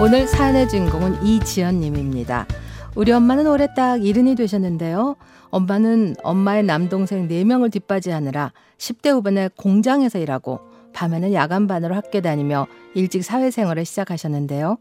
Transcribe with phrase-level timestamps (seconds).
[0.00, 2.46] 오늘 사연의 주인공은 이지연님입니다.
[2.94, 5.16] 우리 엄마는 올해 딱 이른이 되셨는데요.
[5.50, 10.60] 엄마는 엄마의 남동생 4명을 뒷바지하느라 10대 후반에 공장에서 일하고
[10.94, 14.78] 밤에는 야간반으로 학교 다니며 일찍 사회생활을 시작하셨는데요.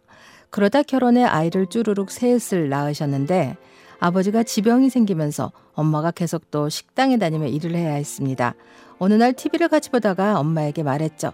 [0.52, 3.58] 그러다 결혼해 아이를 쭈루룩 셋을 낳으셨는데
[4.00, 8.56] 아버지가 지병이 생기면서 엄마가 계속 또 식당에 다니며 일을 해야 했습니다.
[9.00, 11.34] 어느 날 TV를 같이 보다가 엄마에게 말했죠.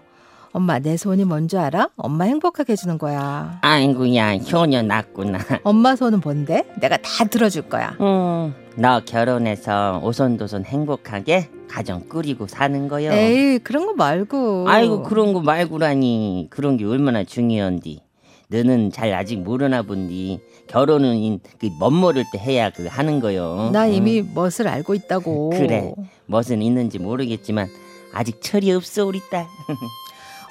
[0.56, 1.90] 엄마 내 소원이 뭔지 알아?
[1.96, 3.58] 엄마 행복하게 해주는 거야.
[3.60, 5.38] 아이고야 효녀 낳구나.
[5.64, 6.64] 엄마 소원은 뭔데?
[6.80, 7.94] 내가 다 들어줄 거야.
[8.00, 13.12] 음, 너 결혼해서 오손도손 행복하게 가정 꾸리고 사는 거요.
[13.12, 14.64] 에이 그런 거 말고.
[14.66, 18.00] 아이고 그런 거 말고라니 그런 게 얼마나 중요한디.
[18.48, 20.40] 너는 잘 아직 모르나 본디.
[20.68, 23.68] 결혼은 그 멋 모를 때 해야 그 하는 거요.
[23.74, 23.92] 나 응?
[23.92, 25.50] 이미 멋을 알고 있다고.
[25.50, 25.92] 그래.
[26.24, 27.68] 멋은 있는지 모르겠지만
[28.14, 29.44] 아직 철이 없어 우리 딸.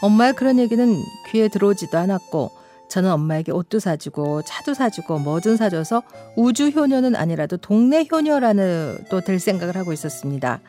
[0.05, 2.51] 엄마의 그런 얘기는 귀에 들어오지도 않았고
[2.89, 6.03] 저는 엄마에게 옷도 사주고 차도 사주고 뭐든 사줘서
[6.35, 10.59] 우주 효녀는 아니라도 동네 효녀라는 또 될 생각을 하고 있었습니다.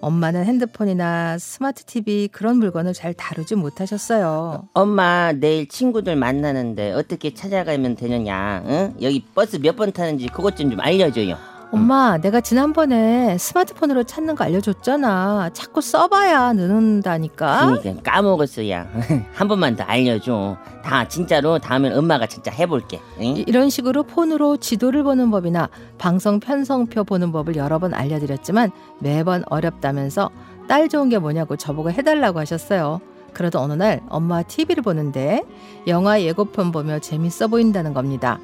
[0.00, 4.68] 엄마는 핸드폰이나 스마트 TV 그런 물건을 잘 다루지 못하셨어요.
[4.74, 8.62] 엄마 내일 친구들 만나는데 어떻게 찾아가면 되느냐?
[8.66, 8.94] 응?
[9.00, 11.38] 여기 버스 몇 번 타는지 그것 좀 좀 알려줘요.
[11.74, 15.50] 엄마, 내가 지난번에 스마트폰으로 찾는 거 알려줬잖아.
[15.52, 17.78] 자꾸 써봐야 느는다니까.
[17.82, 18.86] 그러니까 까먹었어야.
[19.34, 20.56] 한 번만 더 알려줘.
[20.84, 23.00] 다 진짜로 다음엔 엄마가 진짜 해볼게.
[23.18, 23.24] 응?
[23.24, 29.42] 이- 이런 식으로 폰으로 지도를 보는 법이나 방송 편성표 보는 법을 여러 번 알려드렸지만 매번
[29.48, 30.30] 어렵다면서
[30.68, 33.00] 딸 좋은 게 뭐냐고 저보고 해달라고 하셨어요.
[33.32, 35.42] 그러던 어느 날 엄마와 TV를 보는데
[35.88, 38.38] 영화 예고편 보며 재밌어 보인다는 겁니다.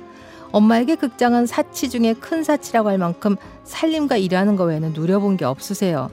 [0.52, 6.10] 엄마에게 극장은 사치 중에 큰 사치라고 할 만큼 살림과 일하는 거 외에는 누려본 게 없으세요.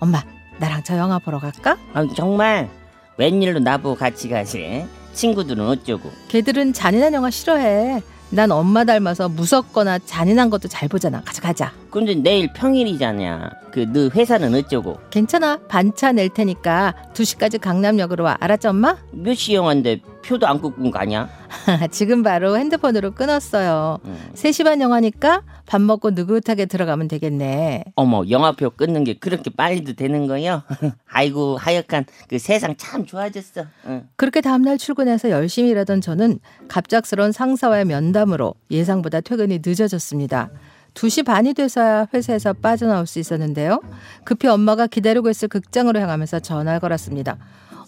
[0.00, 0.22] 엄마,
[0.58, 1.76] 나랑 저 영화 보러 갈까?
[1.92, 2.68] 아, 정말
[3.16, 4.86] 웬일로 나보고 같이 가지?
[5.12, 6.10] 친구들은 어쩌고?
[6.28, 8.02] 걔들은 잔인한 영화 싫어해.
[8.30, 11.22] 난 엄마 닮아서 무섭거나 잔인한 것도 잘 보잖아.
[11.24, 11.72] 가자, 가자.
[11.94, 13.50] 근데 내일 평일이잖아.
[13.70, 14.98] 그너 회사는 어쩌고?
[15.10, 15.58] 괜찮아.
[15.68, 18.36] 반차 낼 테니까 2시까지 강남역으로 와.
[18.40, 18.96] 알았지, 엄마?
[19.12, 21.28] 몇 시 영화인데 표도 안 끊고 가냐?
[21.92, 24.00] 지금 바로 핸드폰으로 끊었어요.
[24.06, 24.16] 응.
[24.34, 27.84] 3시 반 영화니까 밥 먹고 느긋하게 들어가면 되겠네.
[27.94, 30.62] 어머 영화표 끊는 게 그렇게 빨리도 되는 거요?
[31.08, 33.66] 아이고 하여간 그 세상 참 좋아졌어.
[33.86, 34.08] 응.
[34.16, 40.50] 그렇게 다음날 출근해서 열심히 일하던 저는 갑작스러운 상사와의 면담으로 예상보다 퇴근이 늦어졌습니다.
[40.94, 43.80] 2시 반이 돼서야 회사에서 빠져나올 수 있었는데요.
[44.24, 47.36] 급히 엄마가 기다리고 있을 극장으로 향하면서 전화를 걸었습니다.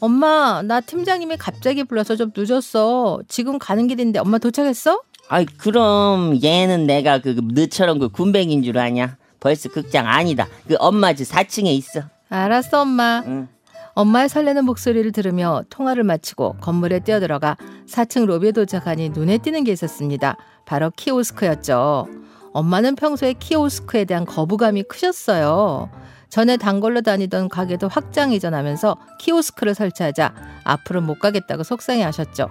[0.00, 3.21] 엄마, 나 팀장님이 갑자기 불러서 좀 늦었어.
[3.28, 5.00] 지금 가는 길인데 엄마 도착했어?
[5.28, 9.17] 아이 그럼 얘는 내가 그 너처럼 그 군뱅인 줄 아냐?
[9.41, 10.47] 벌써 극장 아니다.
[10.69, 12.03] 그 엄마 집 4층에 있어.
[12.28, 13.23] 알았어, 엄마.
[13.27, 13.49] 응.
[13.94, 17.56] 엄마의 설레는 목소리를 들으며 통화를 마치고 건물에 뛰어들어가
[17.88, 20.37] 4층 로비에 도착하니 눈에 띄는 게 있었습니다.
[20.67, 22.06] 바로 키오스크였죠.
[22.56, 25.91] 엄마는 평소에 키오스크에 대한 거부감이 크셨어요.
[26.31, 30.34] 전에 단골로 다니던 가게도 확장 이전하면서 키오스크를 설치하자
[30.65, 32.49] 앞으로 못 가겠다고 속상해 하셨죠.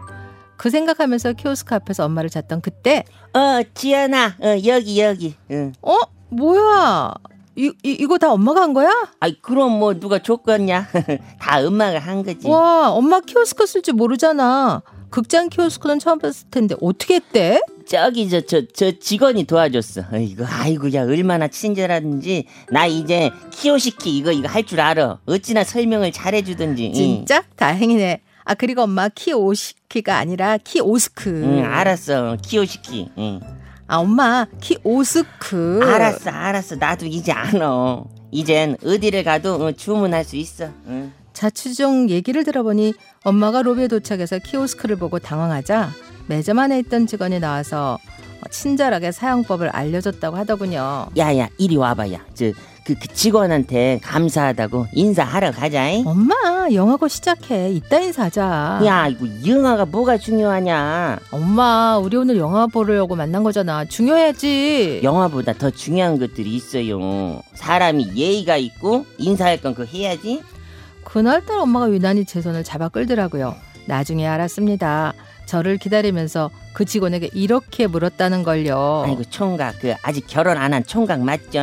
[0.57, 5.35] 그 생각하면서 키오스크 앞에서 엄마를 찾던 그때 어 지연아 어, 여기 여기.
[5.49, 5.73] 응.
[5.81, 5.97] 어?
[6.29, 7.13] 뭐야?
[7.55, 8.89] 이, 이, 이거 다 엄마가 한 거야?
[9.19, 10.87] 아이 그럼 뭐 누가 줬겠냐?
[11.39, 12.47] 다 엄마가 한 거지.
[12.47, 14.83] 와, 엄마 키오스크 쓸 줄 모르잖아.
[15.09, 17.61] 극장 키오스크는 처음 봤을 텐데 어떻게 했대?
[17.87, 20.03] 저기 저 저 저 직원이 도와줬어.
[20.19, 25.19] 이거 아이고 야 얼마나 친절한지 나 이제 키오시키 이거 이거 할 줄 알아.
[25.25, 26.87] 어찌나 설명을 잘해주든지.
[26.87, 26.93] 응.
[26.93, 27.43] 진짜?
[27.55, 28.21] 다행이네.
[28.45, 31.29] 아 그리고 엄마 키오스크가 아니라 키오스크.
[31.29, 33.09] 응 알았어 키오시키.
[33.17, 33.39] 응.
[33.87, 35.79] 아 엄마 키오스크.
[35.83, 38.03] 알았어 알았어 나도 이제 알아.
[38.31, 40.69] 이젠 어디를 가도 어, 주문할 수 있어.
[40.87, 41.13] 응.
[41.35, 45.91] 자초지종 얘기를 들어보니 엄마가 로비에 도착해서 키오스크를 보고 당황하자
[46.27, 47.99] 매점 안에 있던 직원이 나와서
[48.49, 51.07] 친절하게 사용법을 알려줬다고 하더군요.
[51.17, 52.19] 야야 이리 와봐야.
[52.33, 52.51] 저
[52.85, 56.07] 그 그 직원한테 감사하다고 인사하러 가자 잉.
[56.07, 56.35] 엄마
[56.71, 57.71] 영화 곧 시작해.
[57.71, 58.81] 이따 인사하자.
[58.85, 61.17] 야 이거 영화가 뭐가 중요하냐?
[61.31, 63.85] 엄마 우리 오늘 영화 보려고 만난 거잖아.
[63.85, 65.01] 중요해야지.
[65.03, 67.41] 영화보다 더 중요한 것들이 있어요.
[67.55, 70.43] 사람이 예의가 있고 인사할 건 그거 해야지.
[71.05, 73.55] 그날따라 엄마가 유난히 제 손을 잡아 끌더라고요.
[73.85, 75.13] 나중에 알았습니다.
[75.45, 79.03] 저를 기다리면서 그 직원에게 이렇게 물었다는 걸요.
[79.05, 81.59] 아이고 총각 그 아직 결혼 안 한 총각 맞죠?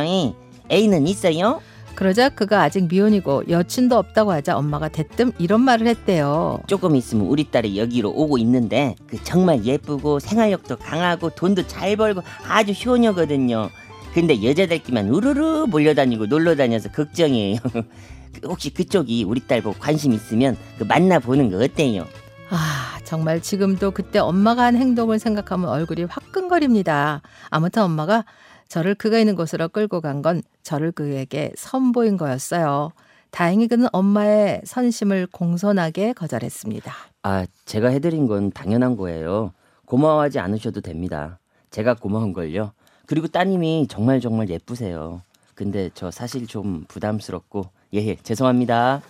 [0.71, 1.61] 애인은 있어요?
[1.93, 6.59] 그러자 그가 아직 미혼이고 여친도 없다고 하자 엄마가 대뜸 이런 말을 했대요.
[6.65, 12.21] 조금 있으면 우리 딸이 여기로 오고 있는데 그 정말 예쁘고 생활력도 강하고 돈도 잘 벌고
[12.47, 13.69] 아주 효녀거든요.
[14.15, 17.57] 근데 여자들끼만 우르르 몰려다니고 놀러 다녀서 걱정이에요.
[18.33, 22.05] 그 혹시 그쪽이 우리 딸 보고 관심 있으면 그 만나 보는 거 어때요?
[22.49, 27.21] 아, 정말 지금도 그때 엄마가 한 행동을 생각하면 얼굴이 화끈거립니다.
[27.49, 28.25] 아무튼 엄마가
[28.67, 32.91] 저를 그가 있는 곳으로 끌고 간 건 저를 그에게 선보인 거였어요.
[33.31, 36.93] 다행히 그는 엄마의 선심을 공손하게 거절했습니다.
[37.23, 39.53] 아, 제가 해드린 건 당연한 거예요.
[39.85, 41.39] 고마워하지 않으셔도 됩니다.
[41.71, 42.71] 제가 고마운 걸요.
[43.07, 45.21] 그리고 따님이 정말 정말 예쁘세요.
[45.55, 49.01] 근데 저 사실 좀 부담스럽고 예, 예 죄송합니다.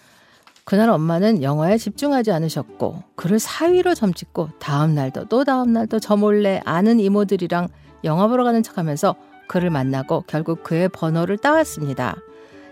[0.65, 6.62] 그날 엄마는 영화에 집중하지 않으셨고 그를 사위로 점찍고 다음 날도 또 다음 날도 저 몰래
[6.65, 7.68] 아는 이모들이랑
[8.06, 9.15] 영화 보러 가는 척하면서
[9.47, 12.15] 그를 만나고 결국 그의 번호를 따왔습니다.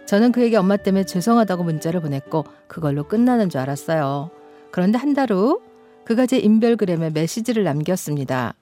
[0.06, 4.30] 저는 그에게 엄마 때문에 죄송하다고 문자를 보냈고 그걸로 끝나는 줄 알았어요.
[4.72, 5.62] 그런데 한 달 후
[6.06, 8.56] 그가 제 인별그램에 메시지를 남겼습니다.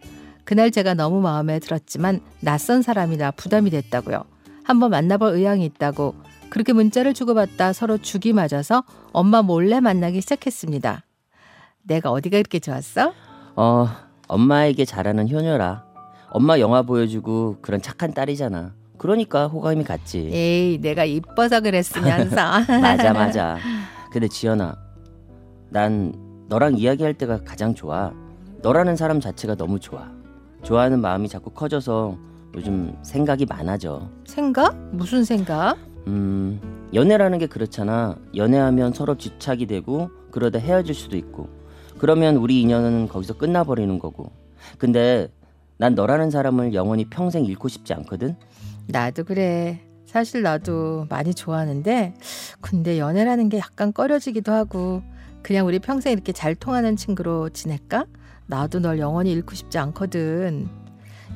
[0.43, 4.23] 그날 제가 너무 마음에 들었지만 낯선 사람이라 부담이 됐다고요.
[4.63, 6.15] 한번 만나볼 의향이 있다고
[6.49, 11.03] 그렇게 문자를 주고받다 서로 죽이 맞아서 엄마 몰래 만나기 시작했습니다.
[11.83, 13.13] 내가 어디가 이렇게 좋았어?
[13.55, 13.87] 어,
[14.27, 15.85] 엄마에게 잘하는 효녀라.
[16.31, 18.73] 엄마 영화 보여주고 그런 착한 딸이잖아.
[18.97, 20.29] 그러니까 호감이 갔지.
[20.31, 22.35] 에이, 내가 이뻐서 그랬으면서.
[22.81, 23.57] 맞아, 맞아.
[24.11, 24.75] 근데 지연아,
[25.69, 26.13] 난
[26.49, 28.11] 너랑 이야기할 때가 가장 좋아.
[28.61, 30.09] 너라는 사람 자체가 너무 좋아.
[30.63, 32.17] 좋아하는 마음이 자꾸 커져서
[32.55, 34.09] 요즘 생각이 많아져.
[34.25, 34.75] 생각?
[34.91, 35.77] 무슨 생각?
[36.09, 38.17] 음, 연애라는 게 그렇잖아.
[38.35, 41.47] 연애하면 서로 집착이 되고 그러다 헤어질 수도 있고.
[41.99, 44.31] 그러면 우리 인연은 거기서 끝나버리는 거고.
[44.79, 45.31] 근데
[45.77, 48.35] 난 너라는 사람을 영원히 평생 잃고 싶지 않거든.
[48.87, 49.81] 나도 그래.
[50.05, 52.15] 사실 나도 많이 좋아하는데
[52.61, 55.03] 근데 연애라는 게 약간 꺼려지기도 하고
[55.43, 58.05] 그냥 우리 평생 이렇게 잘 통하는 친구로 지낼까?
[58.47, 60.67] 나도 널 영원히 잃고 싶지 않거든.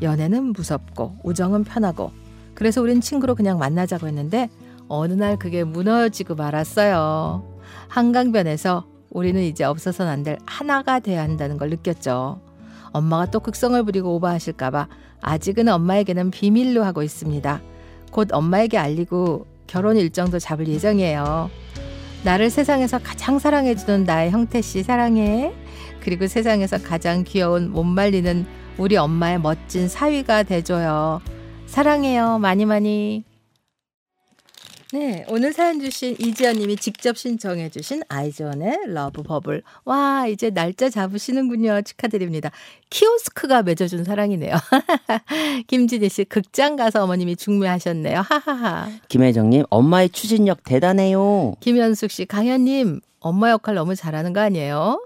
[0.01, 2.11] 연애는 무섭고 우정은 편하고
[2.55, 4.49] 그래서 우린 친구로 그냥 만나자고 했는데
[4.87, 7.43] 어느 날 그게 무너지고 말았어요.
[7.87, 12.41] 한강변에서 우리는 이제 없어서는 안 될 하나가 돼야 한다는 걸 느꼈죠.
[12.91, 14.87] 엄마가 또 극성을 부리고 오버하실까봐
[15.21, 17.61] 아직은 엄마에게는 비밀로 하고 있습니다.
[18.11, 21.49] 곧 엄마에게 알리고 결혼 일정도 잡을 예정이에요.
[22.23, 25.53] 나를 세상에서 가장 사랑해주는 나의 형태 씨 사랑해.
[26.01, 28.45] 그리고 세상에서 가장 귀여운 못 말리는
[28.77, 31.21] 우리 엄마의 멋진 사위가 돼줘요.
[31.65, 32.39] 사랑해요.
[32.39, 33.23] 많이 많이.
[34.93, 39.63] 네, 오늘 사연 주신 이지연 님이 직접 신청해 주신 아이즈원의 Love Bubble.
[39.85, 41.81] 와, 이제 날짜 잡으시는군요.
[41.81, 42.51] 축하드립니다.
[42.91, 44.53] 키오스크가 맺어준 사랑이네요.
[45.65, 48.21] 김진희 씨, 극장 가서 어머님이 중매하셨네요.
[48.21, 48.87] 하하하.
[49.07, 51.55] 김혜정 님, 엄마의 추진력 대단해요.
[51.59, 55.03] 김현숙 씨, 강현 님, 엄마 역할 너무 잘하는 거 아니에요?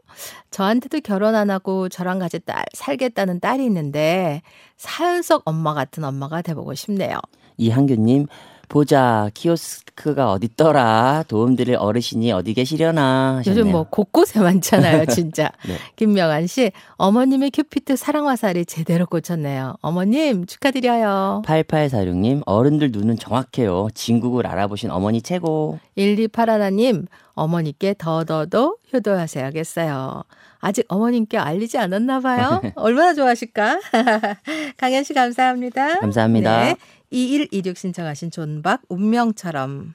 [0.51, 4.41] 저한테도 결혼 안 하고 저랑 같이 딸, 살겠다는 딸이 있는데,
[4.75, 7.21] 사연 속 엄마 같은 엄마가 돼보고 싶네요.
[7.55, 8.27] 이한규님,
[8.67, 11.23] 보자 키오스크가 어딨더라?
[11.27, 13.37] 도움드릴 어르신이 어디 계시려나?
[13.37, 13.59] 하셨네요.
[13.61, 15.49] 요즘 뭐 곳곳에 많잖아요 진짜.
[15.65, 15.75] 네.
[15.95, 19.75] 김명환 씨 어머님의 큐피트 사랑 화살이 제대로 꽂혔네요.
[19.81, 21.43] 어머님 축하드려요.
[21.45, 23.87] 8846님 어른들 눈은 정확해요.
[23.93, 25.79] 진국을 알아보신 어머니 최고.
[25.97, 30.23] 1281님 어머니께 더더더 효도하셔야겠어요.
[30.59, 32.61] 아직 어머님께 알리지 않았나 봐요.
[32.75, 33.79] 얼마나 좋아하실까?
[34.77, 35.99] 강현 씨 감사합니다.
[35.99, 36.63] 감사합니다.
[36.63, 36.75] 네.
[37.11, 39.93] 2126 신청하신 존박 운명처럼